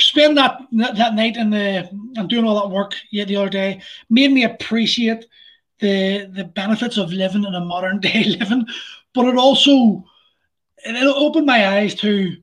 spend 0.00 0.38
that 0.38 0.60
that 0.72 1.14
night 1.14 1.36
in 1.36 1.50
the 1.50 1.88
and 2.16 2.28
doing 2.28 2.44
all 2.44 2.60
that 2.60 2.74
work 2.74 2.94
the 3.12 3.36
other 3.36 3.48
day 3.48 3.82
made 4.08 4.32
me 4.32 4.44
appreciate 4.44 5.26
the 5.80 6.30
the 6.32 6.44
benefits 6.44 6.96
of 6.96 7.12
living 7.12 7.44
in 7.44 7.54
a 7.54 7.60
modern 7.60 8.00
day 8.08 8.24
living, 8.24 8.66
but 9.14 9.26
it 9.26 9.36
also 9.36 10.04
it 10.84 11.16
opened 11.16 11.46
my 11.46 11.68
eyes 11.68 11.94
to 11.96 12.36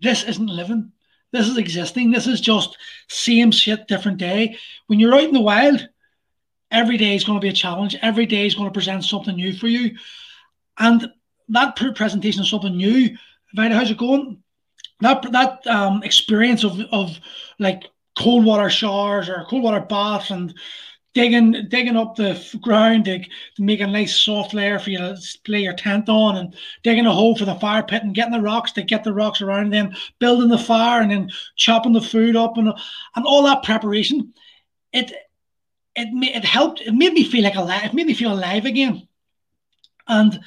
this 0.00 0.24
isn't 0.24 0.48
living. 0.48 0.92
This 1.30 1.46
is 1.46 1.58
existing. 1.58 2.10
This 2.10 2.26
is 2.26 2.40
just 2.40 2.78
same 3.08 3.50
shit, 3.50 3.86
different 3.86 4.18
day. 4.18 4.56
When 4.86 4.98
you're 4.98 5.14
out 5.14 5.24
in 5.24 5.32
the 5.32 5.40
wild, 5.40 5.86
every 6.70 6.96
day 6.96 7.14
is 7.14 7.24
going 7.24 7.38
to 7.38 7.44
be 7.44 7.50
a 7.50 7.52
challenge. 7.52 7.96
Every 8.00 8.24
day 8.24 8.46
is 8.46 8.54
going 8.54 8.68
to 8.68 8.72
present 8.72 9.04
something 9.04 9.36
new 9.36 9.52
for 9.52 9.66
you. 9.66 9.96
And 10.78 11.10
that 11.50 11.76
presentation 11.76 12.42
is 12.42 12.50
something 12.50 12.76
new. 12.76 13.16
Vida, 13.54 13.74
how's 13.74 13.90
it 13.90 13.98
going? 13.98 14.42
That 15.00 15.22
that 15.32 15.66
um, 15.66 16.02
experience 16.02 16.64
of 16.64 16.80
of 16.92 17.18
like 17.58 17.84
cold 18.16 18.44
water 18.44 18.68
showers 18.68 19.28
or 19.28 19.46
cold 19.48 19.62
water 19.62 19.80
baths 19.80 20.30
and 20.30 20.54
digging 21.14 21.66
digging 21.68 21.96
up 21.96 22.16
the 22.16 22.58
ground 22.60 23.04
to, 23.04 23.18
to 23.18 23.62
make 23.62 23.80
a 23.80 23.86
nice 23.86 24.16
soft 24.16 24.54
layer 24.54 24.78
for 24.78 24.90
you 24.90 24.98
to 24.98 25.16
lay 25.46 25.60
your 25.60 25.72
tent 25.72 26.08
on 26.08 26.36
and 26.36 26.54
digging 26.82 27.06
a 27.06 27.12
hole 27.12 27.36
for 27.36 27.44
the 27.44 27.54
fire 27.56 27.82
pit 27.82 28.02
and 28.02 28.14
getting 28.14 28.32
the 28.32 28.40
rocks 28.40 28.72
to 28.72 28.82
get 28.82 29.04
the 29.04 29.12
rocks 29.12 29.40
around 29.40 29.72
them 29.72 29.92
building 30.18 30.48
the 30.48 30.58
fire 30.58 31.00
and 31.00 31.10
then 31.10 31.30
chopping 31.56 31.92
the 31.92 32.00
food 32.00 32.36
up 32.36 32.56
and 32.56 32.68
and 33.16 33.24
all 33.24 33.42
that 33.42 33.62
preparation. 33.62 34.32
It 34.92 35.12
it 35.94 36.08
it 36.36 36.44
helped 36.44 36.80
it 36.80 36.92
made 36.92 37.12
me 37.12 37.24
feel 37.24 37.44
like 37.44 37.56
alive 37.56 37.86
it 37.86 37.94
made 37.94 38.06
me 38.06 38.14
feel 38.14 38.32
alive 38.32 38.64
again. 38.64 39.06
And 40.06 40.40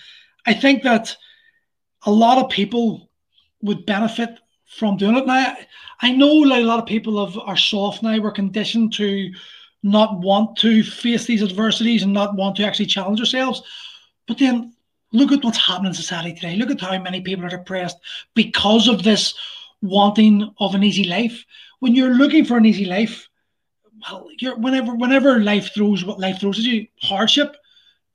i 0.46 0.54
think 0.54 0.84
that 0.84 1.16
a 2.04 2.12
lot 2.12 2.40
of 2.40 2.50
people 2.50 3.12
would 3.62 3.86
benefit 3.86 4.40
from 4.72 4.98
doing 4.98 5.18
it. 5.18 5.28
Now, 5.28 5.56
I 6.02 6.12
know 6.12 6.34
like 6.34 6.64
a 6.64 6.66
lot 6.66 6.80
of 6.80 6.86
people 6.86 7.26
have, 7.26 7.38
are 7.38 7.58
soft 7.58 8.02
now. 8.02 8.20
We're 8.20 8.32
conditioned 8.32 8.94
to 8.94 9.32
not 9.84 10.20
want 10.20 10.58
to 10.58 10.84
face 10.84 11.26
these 11.26 11.44
adversities 11.44 12.04
and 12.04 12.14
not 12.14 12.36
want 12.36 12.56
to 12.56 12.64
actually 12.64 12.86
challenge 12.86 13.20
ourselves. 13.20 13.62
But 14.28 14.38
then 14.38 14.74
look 15.12 15.32
at 15.32 15.44
what's 15.44 15.58
happening 15.58 15.90
in 15.90 15.94
society 15.94 16.34
today. 16.34 16.56
Look 16.56 16.72
at 16.72 16.82
how 16.82 16.98
many 17.00 17.22
people 17.22 17.46
are 17.46 17.50
depressed 17.50 17.98
because 18.34 18.88
of 18.88 19.04
this 19.04 19.34
wanting 19.82 20.54
of 20.60 20.74
an 20.74 20.84
easy 20.84 21.04
life. 21.04 21.46
When 21.80 21.96
you're 21.96 22.14
looking 22.16 22.46
for 22.46 22.58
an 22.58 22.66
easy 22.66 22.86
life, 22.86 23.28
well, 24.04 24.28
you're 24.40 24.58
whenever 24.58 24.96
whenever 24.96 25.40
life 25.40 25.74
throws 25.74 26.04
what 26.04 26.20
life 26.20 26.40
throws 26.40 26.60
at 26.60 26.66
you, 26.66 26.88
hardship, 27.02 27.56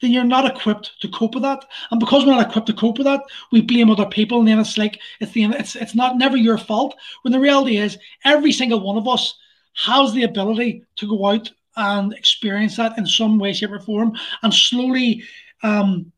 then 0.00 0.10
you're 0.10 0.24
not 0.24 0.44
equipped 0.44 1.00
to 1.00 1.08
cope 1.08 1.34
with 1.34 1.42
that. 1.42 1.64
And 1.90 2.00
because 2.00 2.24
we're 2.24 2.34
not 2.34 2.48
equipped 2.48 2.66
to 2.68 2.74
cope 2.74 2.98
with 2.98 3.06
that, 3.06 3.22
we 3.50 3.62
blame 3.62 3.90
other 3.90 4.06
people, 4.06 4.38
and 4.38 4.48
then 4.48 4.58
it's 4.58 4.76
like 4.76 4.98
it's 5.20 5.32
the 5.32 5.44
it's 5.44 5.76
it's 5.76 5.94
not 5.94 6.18
never 6.18 6.36
your 6.36 6.58
fault. 6.58 6.94
When 7.22 7.32
the 7.32 7.40
reality 7.40 7.78
is, 7.78 7.98
every 8.24 8.52
single 8.52 8.80
one 8.80 8.98
of 8.98 9.08
us 9.08 9.34
has 9.74 10.12
the 10.12 10.24
ability 10.24 10.82
to 10.96 11.08
go 11.08 11.26
out 11.26 11.50
and 11.76 12.12
experience 12.14 12.76
that 12.76 12.96
in 12.98 13.06
some 13.06 13.38
way, 13.38 13.52
shape, 13.52 13.70
or 13.70 13.80
form, 13.80 14.16
and 14.42 14.52
slowly 14.52 15.22
um, 15.62 16.10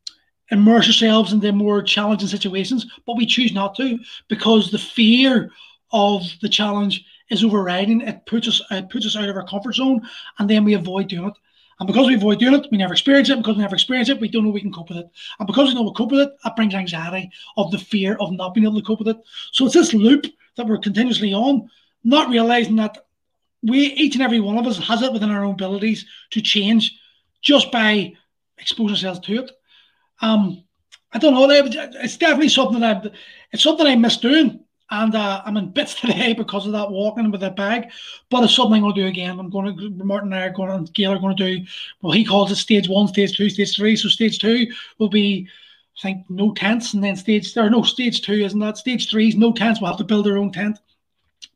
immerse 0.51 0.87
ourselves 0.87 1.33
into 1.33 1.51
more 1.51 1.81
challenging 1.81 2.27
situations. 2.27 2.85
But 3.05 3.17
we 3.17 3.25
choose 3.25 3.53
not 3.53 3.75
to 3.75 3.99
because 4.27 4.71
the 4.71 4.79
fear 4.79 5.51
of 5.91 6.23
the 6.41 6.49
challenge 6.49 7.05
is 7.29 7.43
overriding. 7.43 8.01
It 8.01 8.25
puts 8.25 8.47
us 8.47 8.61
it 8.71 8.89
puts 8.89 9.05
us 9.05 9.15
out 9.15 9.29
of 9.29 9.35
our 9.35 9.45
comfort 9.45 9.75
zone, 9.75 10.01
and 10.37 10.49
then 10.49 10.63
we 10.63 10.73
avoid 10.73 11.07
doing 11.07 11.29
it. 11.29 11.33
And 11.79 11.87
because 11.87 12.07
we 12.07 12.15
avoid 12.15 12.39
doing 12.39 12.55
it, 12.55 12.67
we 12.71 12.77
never 12.77 12.93
experience 12.93 13.29
it. 13.29 13.37
Because 13.37 13.55
we 13.55 13.61
never 13.61 13.75
experience 13.75 14.09
it, 14.09 14.19
we 14.19 14.27
don't 14.27 14.43
know 14.43 14.49
we 14.49 14.61
can 14.61 14.73
cope 14.73 14.89
with 14.89 14.97
it. 14.97 15.09
And 15.39 15.47
because 15.47 15.69
we 15.69 15.75
know 15.75 15.83
we 15.83 15.93
cope 15.93 16.11
with 16.11 16.21
it, 16.21 16.33
that 16.43 16.55
brings 16.55 16.73
anxiety 16.73 17.31
of 17.55 17.71
the 17.71 17.77
fear 17.77 18.17
of 18.19 18.33
not 18.33 18.53
being 18.53 18.65
able 18.65 18.79
to 18.79 18.85
cope 18.85 18.99
with 18.99 19.07
it. 19.07 19.17
So 19.53 19.65
it's 19.65 19.75
this 19.75 19.93
loop 19.93 20.25
that 20.57 20.67
we're 20.67 20.77
continuously 20.77 21.33
on, 21.33 21.69
not 22.03 22.29
realizing 22.29 22.75
that 22.77 22.97
we 23.63 23.79
each 23.79 24.15
and 24.15 24.23
every 24.23 24.39
one 24.39 24.57
of 24.57 24.67
us 24.67 24.77
has 24.77 25.01
it 25.01 25.13
within 25.13 25.31
our 25.31 25.43
own 25.43 25.53
abilities 25.53 26.05
to 26.31 26.41
change 26.41 26.99
just 27.41 27.71
by 27.71 28.13
exposing 28.57 28.95
ourselves 28.95 29.19
to 29.21 29.43
it. 29.43 29.51
Um, 30.21 30.63
I 31.13 31.17
don't 31.17 31.33
know. 31.33 31.47
It's 31.49 32.17
definitely 32.17 32.49
something 32.49 32.81
that 32.81 33.05
I, 33.05 33.09
it's 33.51 33.63
something 33.63 33.87
I 33.87 33.95
miss 33.95 34.17
doing 34.17 34.63
and 34.91 35.15
uh, 35.15 35.41
I'm 35.45 35.57
in 35.57 35.69
bits 35.69 35.95
today 35.95 36.33
because 36.37 36.65
of 36.65 36.71
that 36.73 36.89
walking 36.89 37.31
with 37.31 37.43
a 37.43 37.51
bag. 37.51 37.91
But 38.29 38.43
it's 38.43 38.55
something 38.55 38.75
I'm 38.75 38.81
going 38.81 38.95
to 38.95 39.01
do 39.01 39.07
again. 39.07 39.39
I'm 39.39 39.49
going 39.49 39.77
to 39.77 39.89
Martin 40.03 40.33
and 40.33 40.41
I 40.41 40.47
are 40.47 40.51
going 40.51 40.71
and 40.71 40.93
Gail 40.93 41.13
are 41.13 41.19
going 41.19 41.35
to 41.35 41.57
do 41.57 41.65
well. 42.01 42.13
He 42.13 42.25
calls 42.25 42.51
it 42.51 42.55
stage 42.55 42.89
one, 42.89 43.07
stage 43.07 43.37
two, 43.37 43.49
stage 43.49 43.75
three. 43.75 43.95
So 43.95 44.09
stage 44.09 44.39
two 44.39 44.67
will 44.97 45.09
be, 45.09 45.47
I 45.99 46.01
think, 46.01 46.29
no 46.29 46.53
tents, 46.53 46.93
and 46.93 47.03
then 47.03 47.15
stage 47.15 47.55
or 47.57 47.69
no 47.69 47.83
stage 47.83 48.21
two 48.21 48.33
isn't 48.33 48.59
that 48.59 48.77
stage 48.77 49.09
three 49.09 49.29
is 49.29 49.35
no 49.35 49.51
tents. 49.51 49.79
We'll 49.79 49.91
have 49.91 49.97
to 49.97 50.03
build 50.03 50.27
our 50.27 50.37
own 50.37 50.51
tent. 50.51 50.79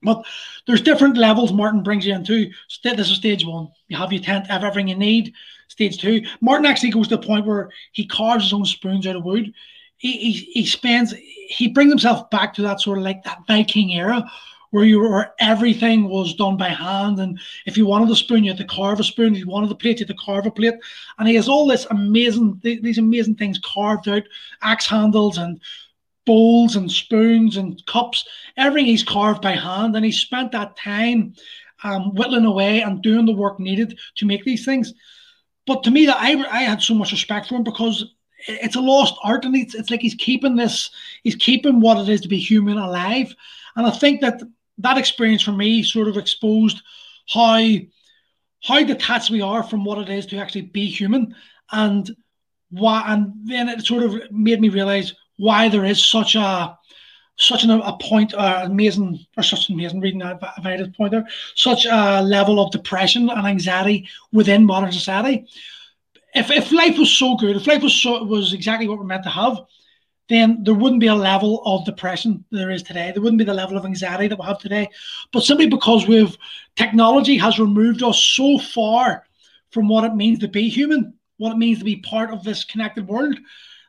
But 0.02 0.26
there's 0.68 0.82
different 0.82 1.18
levels 1.18 1.54
Martin 1.54 1.82
brings 1.82 2.06
you 2.06 2.14
into. 2.14 2.52
This 2.84 3.10
is 3.10 3.18
stage 3.18 3.46
one. 3.46 3.70
You 3.88 3.98
have 3.98 4.12
your 4.12 4.22
tent, 4.22 4.48
have 4.48 4.64
everything 4.64 4.90
you 4.90 4.96
need. 4.96 5.34
Stage 5.70 5.98
two, 5.98 6.24
Martin 6.40 6.66
actually 6.66 6.92
goes 6.92 7.08
to 7.08 7.18
the 7.18 7.26
point 7.26 7.46
where 7.46 7.72
he 7.94 8.06
carves 8.06 8.44
his 8.44 8.54
own 8.54 8.66
spoons 8.66 9.08
out 9.08 9.16
of 9.16 9.24
wood 9.24 9.54
he, 9.98 10.12
he, 10.18 10.32
he 10.32 10.66
spends 10.66 11.14
he 11.48 11.68
brings 11.68 11.92
himself 11.92 12.30
back 12.30 12.54
to 12.54 12.62
that 12.64 12.82
sort 12.82 12.98
of 12.98 13.04
like 13.04 13.24
that 13.24 13.44
Viking 13.48 13.92
era 13.94 14.30
where 14.72 14.86
you 14.86 15.00
were 15.00 15.32
everything 15.40 16.10
was 16.10 16.34
done 16.34 16.58
by 16.58 16.70
hand. 16.70 17.20
And 17.20 17.40
if 17.68 17.78
you 17.78 17.86
wanted 17.86 18.10
a 18.10 18.16
spoon 18.16 18.44
you 18.44 18.50
had 18.50 18.58
to 18.58 18.66
carve 18.66 19.00
a 19.00 19.04
spoon. 19.04 19.34
If 19.34 19.42
you 19.42 19.48
wanted 19.48 19.72
a 19.72 19.76
plate 19.76 20.00
you 20.00 20.06
had 20.08 20.16
to 20.16 20.26
carve 20.26 20.48
a 20.48 20.52
plate. 20.52 20.74
And 21.20 21.28
he 21.28 21.36
has 21.36 21.48
all 21.48 21.68
this 21.68 21.86
amazing 21.92 22.60
these 22.64 22.98
amazing 22.98 23.36
things 23.36 23.60
carved 23.64 24.10
out 24.10 24.24
axe 24.62 24.88
handles 24.88 25.38
and 25.38 25.62
bowls 26.26 26.76
and 26.76 26.90
spoons 26.92 27.58
and 27.58 27.86
cups 27.86 28.26
everything 28.58 28.88
he's 28.88 29.04
carved 29.04 29.42
by 29.42 29.52
hand. 29.52 29.96
And 29.96 30.04
he 30.04 30.12
spent 30.12 30.52
that 30.54 30.76
time 30.76 31.36
um, 31.84 32.16
whittling 32.16 32.46
away 32.46 32.82
and 32.82 33.02
doing 33.02 33.26
the 33.26 33.34
work 33.34 33.60
needed 33.60 34.00
to 34.16 34.26
make 34.26 34.44
these 34.44 34.66
things. 34.66 34.94
But 35.68 35.84
to 35.84 35.92
me 35.92 36.08
that 36.08 36.18
I, 36.20 36.34
I 36.50 36.64
had 36.64 36.82
so 36.82 36.94
much 36.94 37.12
respect 37.12 37.48
for 37.48 37.56
him 37.56 37.64
because 37.64 38.16
it's 38.48 38.76
a 38.76 38.82
lost 38.82 39.16
art 39.24 39.46
and 39.46 39.56
it's, 39.56 39.76
it's 39.76 39.90
like 39.90 40.02
he's 40.02 40.16
keeping 40.16 40.56
this 40.56 40.92
he's 41.24 41.36
keeping 41.36 41.80
what 41.80 41.98
it 41.98 42.10
is 42.10 42.22
to 42.22 42.28
be 42.28 42.38
human 42.38 42.78
alive. 42.78 43.34
And 43.76 43.88
i 43.88 43.92
think 43.92 44.22
that 44.22 44.42
that 44.80 44.98
experience 44.98 45.42
for 45.42 45.52
me 45.52 45.84
sort 45.84 46.08
of 46.08 46.18
exposed 46.18 46.82
how 47.28 47.66
how 48.64 48.84
detached 48.84 49.30
we 49.30 49.42
are 49.42 49.64
from 49.64 49.84
what 49.84 49.98
it 49.98 50.10
is 50.10 50.26
to 50.28 50.38
actually 50.38 50.62
be 50.62 50.86
human 50.86 51.36
and 51.72 52.16
why 52.70 53.04
and 53.08 53.34
then 53.46 53.70
it 53.70 53.86
sort 53.86 54.04
of 54.04 54.32
made 54.32 54.60
me 54.60 54.70
realize 54.70 55.14
why 55.38 55.70
there 55.70 55.86
is 55.86 56.06
such 56.06 56.36
a 56.36 56.78
such 57.36 57.64
an, 57.64 57.72
a 57.72 57.98
point 57.98 58.34
uh, 58.34 58.62
amazing 58.66 59.20
or 59.38 59.44
such 59.44 59.70
an 59.70 59.76
amazing 59.76 60.00
reading 60.00 60.22
a 60.22 60.40
valid 60.62 60.94
point 60.96 61.12
there 61.12 61.28
such 61.56 61.86
a 61.86 62.22
level 62.22 62.60
of 62.60 62.72
depression 62.72 63.30
and 63.30 63.48
anxiety 63.48 64.08
within 64.32 64.66
modern 64.66 64.92
society 64.92 65.48
if, 66.34 66.50
if 66.52 66.72
life 66.72 66.98
was 66.98 67.12
so 67.12 67.36
good, 67.36 67.56
if 67.56 67.68
life 67.68 67.82
was 67.82 67.94
so 67.94 68.24
was 68.24 68.54
exactly 68.54 68.88
what 68.88 69.00
we're 69.00 69.06
meant 69.06 69.24
to 69.24 69.30
have, 69.30 69.60
then 70.30 70.64
there 70.64 70.74
wouldn't 70.74 71.02
be 71.02 71.08
a 71.08 71.16
level 71.16 71.62
of 71.66 71.86
depression 71.86 72.44
there 72.50 72.72
is 72.72 72.82
today. 72.82 73.12
There 73.12 73.22
wouldn't 73.22 73.40
be 73.40 73.46
the 73.46 73.54
level 73.54 73.78
of 73.78 73.86
anxiety 73.86 74.28
that 74.28 74.40
we 74.40 74.46
have 74.46 74.58
today. 74.58 74.90
But 75.32 75.44
simply 75.44 75.68
because 75.68 76.08
we've 76.08 76.38
technology 76.76 77.38
has 77.38 77.60
removed 77.60 78.04
us 78.04 78.22
so 78.22 78.58
far 78.58 79.26
from 79.72 79.88
what 79.88 80.06
it 80.06 80.16
means 80.16 80.40
to 80.40 80.48
be 80.48 80.70
human, 80.70 81.14
what 81.38 81.52
it 81.52 81.58
means 81.58 81.80
to 81.80 81.86
be 81.86 81.98
part 81.98 82.32
of 82.32 82.44
this 82.44 82.64
connected 82.64 83.08
world, 83.08 83.38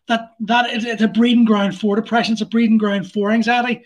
that 0.09 0.33
that 0.41 0.71
is, 0.71 0.85
it's 0.85 1.03
a 1.03 1.09
breeding 1.09 1.45
ground 1.45 1.79
for 1.79 1.97
depression, 1.97 2.33
it's 2.33 2.43
a 2.43 2.47
breeding 2.47 2.79
ground 2.79 3.11
for 3.11 3.31
anxiety. 3.31 3.85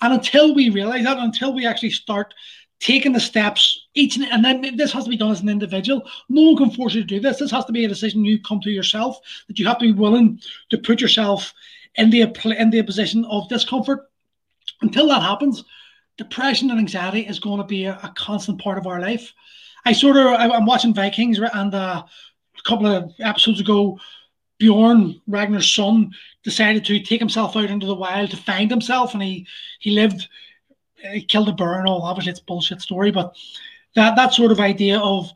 And 0.00 0.14
until 0.14 0.54
we 0.54 0.70
realize 0.70 1.04
that, 1.04 1.18
until 1.18 1.52
we 1.52 1.66
actually 1.66 1.90
start 1.90 2.32
taking 2.80 3.12
the 3.12 3.20
steps 3.20 3.86
each 3.94 4.16
and 4.16 4.44
then 4.44 4.76
this 4.76 4.92
has 4.92 5.04
to 5.04 5.10
be 5.10 5.16
done 5.16 5.30
as 5.30 5.40
an 5.40 5.48
individual. 5.48 6.02
No 6.28 6.42
one 6.42 6.56
can 6.56 6.70
force 6.70 6.94
you 6.94 7.02
to 7.02 7.06
do 7.06 7.20
this. 7.20 7.38
This 7.38 7.50
has 7.50 7.66
to 7.66 7.72
be 7.72 7.84
a 7.84 7.88
decision 7.88 8.24
you 8.24 8.40
come 8.40 8.60
to 8.62 8.70
yourself 8.70 9.20
that 9.48 9.58
you 9.58 9.66
have 9.66 9.78
to 9.78 9.92
be 9.92 9.92
willing 9.92 10.40
to 10.70 10.78
put 10.78 11.00
yourself 11.00 11.52
in 11.96 12.10
the 12.10 12.22
in 12.58 12.70
the 12.70 12.82
position 12.82 13.24
of 13.26 13.48
discomfort. 13.48 14.10
Until 14.80 15.08
that 15.08 15.22
happens 15.22 15.64
depression 16.16 16.70
and 16.70 16.78
anxiety 16.78 17.20
is 17.20 17.38
going 17.38 17.58
to 17.58 17.66
be 17.66 17.86
a, 17.86 17.98
a 18.02 18.12
constant 18.14 18.60
part 18.60 18.76
of 18.78 18.86
our 18.86 19.00
life. 19.00 19.32
I 19.84 19.92
sort 19.92 20.16
of 20.16 20.26
I, 20.26 20.46
am 20.46 20.66
watching 20.66 20.94
vikings 20.94 21.38
and 21.38 21.74
uh, 21.74 22.02
a 22.58 22.68
couple 22.68 22.86
of 22.86 23.12
episodes 23.20 23.60
ago 23.60 23.98
Bjorn 24.58 25.20
Ragnarsson 25.28 26.10
decided 26.44 26.84
to 26.86 27.00
take 27.00 27.20
himself 27.20 27.56
out 27.56 27.70
into 27.70 27.86
the 27.86 27.94
wild 27.94 28.30
to 28.30 28.36
find 28.36 28.70
himself 28.70 29.12
and 29.14 29.22
he 29.22 29.46
he 29.80 29.90
lived 29.90 30.28
Uh, 31.04 31.12
he 31.12 31.22
killed 31.22 31.48
a 31.48 31.52
bear 31.52 31.78
and 31.78 31.88
all. 31.88 32.02
Obviously, 32.02 32.30
it's 32.30 32.40
bullshit 32.40 32.80
story, 32.80 33.10
but 33.10 33.36
that 33.94 34.16
that 34.16 34.34
sort 34.34 34.52
of 34.52 34.60
idea 34.60 34.98
of 34.98 35.30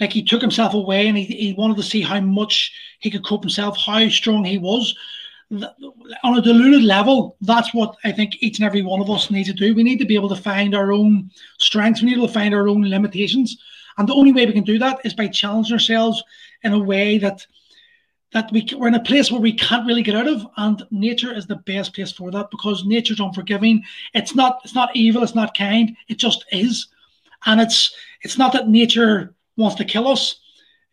like 0.00 0.12
he 0.12 0.22
took 0.22 0.42
himself 0.42 0.74
away 0.74 1.08
and 1.08 1.16
he, 1.16 1.24
he 1.24 1.52
wanted 1.54 1.76
to 1.76 1.82
see 1.82 2.02
how 2.02 2.20
much 2.20 2.72
he 3.00 3.10
could 3.10 3.24
cope 3.24 3.42
himself, 3.42 3.76
how 3.78 4.08
strong 4.08 4.44
he 4.44 4.58
was. 4.58 4.94
On 6.24 6.38
a 6.38 6.42
diluted 6.42 6.82
level, 6.82 7.36
that's 7.40 7.72
what 7.72 7.96
I 8.04 8.10
think 8.10 8.42
each 8.42 8.58
and 8.58 8.66
every 8.66 8.82
one 8.82 9.00
of 9.00 9.08
us 9.08 9.30
needs 9.30 9.48
to 9.48 9.54
do. 9.54 9.74
We 9.74 9.84
need 9.84 10.00
to 10.00 10.04
be 10.04 10.16
able 10.16 10.28
to 10.30 10.36
find 10.36 10.74
our 10.74 10.92
own 10.92 11.30
strengths. 11.58 12.02
We 12.02 12.08
need 12.08 12.20
to 12.20 12.28
find 12.28 12.52
our 12.52 12.68
own 12.68 12.82
limitations. 12.82 13.56
And 13.96 14.08
the 14.08 14.14
only 14.14 14.32
way 14.32 14.44
we 14.44 14.52
can 14.52 14.64
do 14.64 14.78
that 14.80 14.98
is 15.04 15.14
by 15.14 15.28
challenging 15.28 15.74
ourselves 15.74 16.22
in 16.64 16.72
a 16.72 16.78
way 16.78 17.18
that 17.18 17.46
that 18.36 18.52
we, 18.52 18.68
we're 18.76 18.88
in 18.88 18.94
a 18.94 19.02
place 19.02 19.32
where 19.32 19.40
we 19.40 19.54
can't 19.54 19.86
really 19.86 20.02
get 20.02 20.14
out 20.14 20.28
of 20.28 20.46
and 20.58 20.82
nature 20.90 21.34
is 21.34 21.46
the 21.46 21.56
best 21.56 21.94
place 21.94 22.12
for 22.12 22.30
that 22.30 22.50
because 22.50 22.84
nature's 22.84 23.18
unforgiving. 23.18 23.82
It's 24.12 24.34
not 24.34 24.60
it's 24.62 24.74
not 24.74 24.94
evil 24.94 25.22
it's 25.22 25.34
not 25.34 25.56
kind 25.56 25.96
it 26.08 26.18
just 26.18 26.44
is. 26.52 26.88
And 27.46 27.62
it's 27.62 27.94
it's 28.20 28.36
not 28.36 28.52
that 28.52 28.68
nature 28.68 29.34
wants 29.56 29.76
to 29.76 29.86
kill 29.86 30.06
us. 30.06 30.38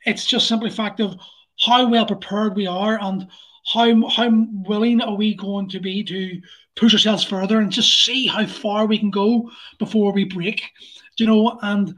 It's 0.06 0.26
just 0.26 0.48
simply 0.48 0.70
fact 0.70 1.02
of 1.02 1.18
how 1.60 1.90
well 1.90 2.06
prepared 2.06 2.56
we 2.56 2.66
are 2.66 2.98
and 3.02 3.28
how 3.74 4.08
how 4.08 4.30
willing 4.66 5.02
are 5.02 5.16
we 5.16 5.36
going 5.36 5.68
to 5.70 5.82
be 5.82 6.02
to 6.06 6.42
push 6.78 6.94
ourselves 6.94 7.26
further 7.26 7.60
and 7.60 7.74
just 7.74 8.06
see 8.06 8.26
how 8.26 8.46
far 8.46 8.86
we 8.86 8.98
can 8.98 9.12
go 9.12 9.52
before 9.80 10.14
we 10.14 10.24
break 10.24 10.64
you 11.18 11.28
know? 11.28 11.60
And 11.62 11.96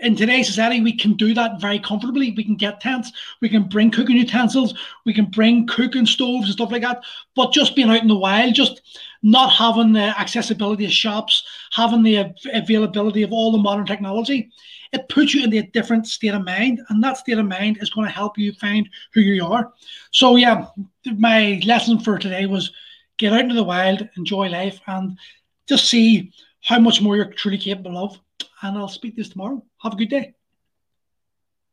in 0.00 0.16
today's 0.16 0.46
society, 0.46 0.80
we 0.80 0.96
can 0.96 1.14
do 1.14 1.34
that 1.34 1.60
very 1.60 1.78
comfortably. 1.78 2.32
We 2.32 2.44
can 2.44 2.56
get 2.56 2.80
tents, 2.80 3.12
we 3.40 3.48
can 3.48 3.64
bring 3.64 3.90
cooking 3.90 4.16
utensils, 4.16 4.74
we 5.04 5.12
can 5.12 5.26
bring 5.26 5.66
cooking 5.66 6.06
stoves 6.06 6.46
and 6.46 6.52
stuff 6.54 6.72
like 6.72 6.82
that. 6.82 7.02
But 7.36 7.52
just 7.52 7.76
being 7.76 7.90
out 7.90 8.02
in 8.02 8.08
the 8.08 8.16
wild, 8.16 8.54
just 8.54 8.80
not 9.22 9.52
having 9.52 9.92
the 9.92 10.18
accessibility 10.18 10.86
of 10.86 10.92
shops, 10.92 11.46
having 11.72 12.02
the 12.02 12.34
availability 12.52 13.22
of 13.22 13.32
all 13.32 13.52
the 13.52 13.58
modern 13.58 13.86
technology, 13.86 14.50
it 14.92 15.08
puts 15.08 15.34
you 15.34 15.44
in 15.44 15.52
a 15.54 15.62
different 15.62 16.06
state 16.06 16.34
of 16.34 16.44
mind. 16.44 16.80
And 16.88 17.02
that 17.04 17.18
state 17.18 17.38
of 17.38 17.46
mind 17.46 17.78
is 17.80 17.90
going 17.90 18.06
to 18.06 18.12
help 18.12 18.38
you 18.38 18.52
find 18.54 18.88
who 19.12 19.20
you 19.20 19.44
are. 19.44 19.72
So, 20.10 20.36
yeah, 20.36 20.66
my 21.16 21.60
lesson 21.64 22.00
for 22.00 22.18
today 22.18 22.46
was 22.46 22.72
get 23.18 23.32
out 23.32 23.40
into 23.40 23.54
the 23.54 23.62
wild, 23.62 24.08
enjoy 24.16 24.48
life, 24.48 24.80
and 24.86 25.18
just 25.68 25.88
see 25.88 26.32
how 26.62 26.78
much 26.78 27.00
more 27.00 27.16
you're 27.16 27.26
truly 27.26 27.58
capable 27.58 27.98
of 27.98 28.18
and 28.62 28.76
I'll 28.78 28.88
speak 28.88 29.16
to 29.16 29.22
you 29.22 29.28
tomorrow. 29.28 29.64
Have 29.82 29.94
a 29.94 29.96
good 29.96 30.10
day. 30.10 30.34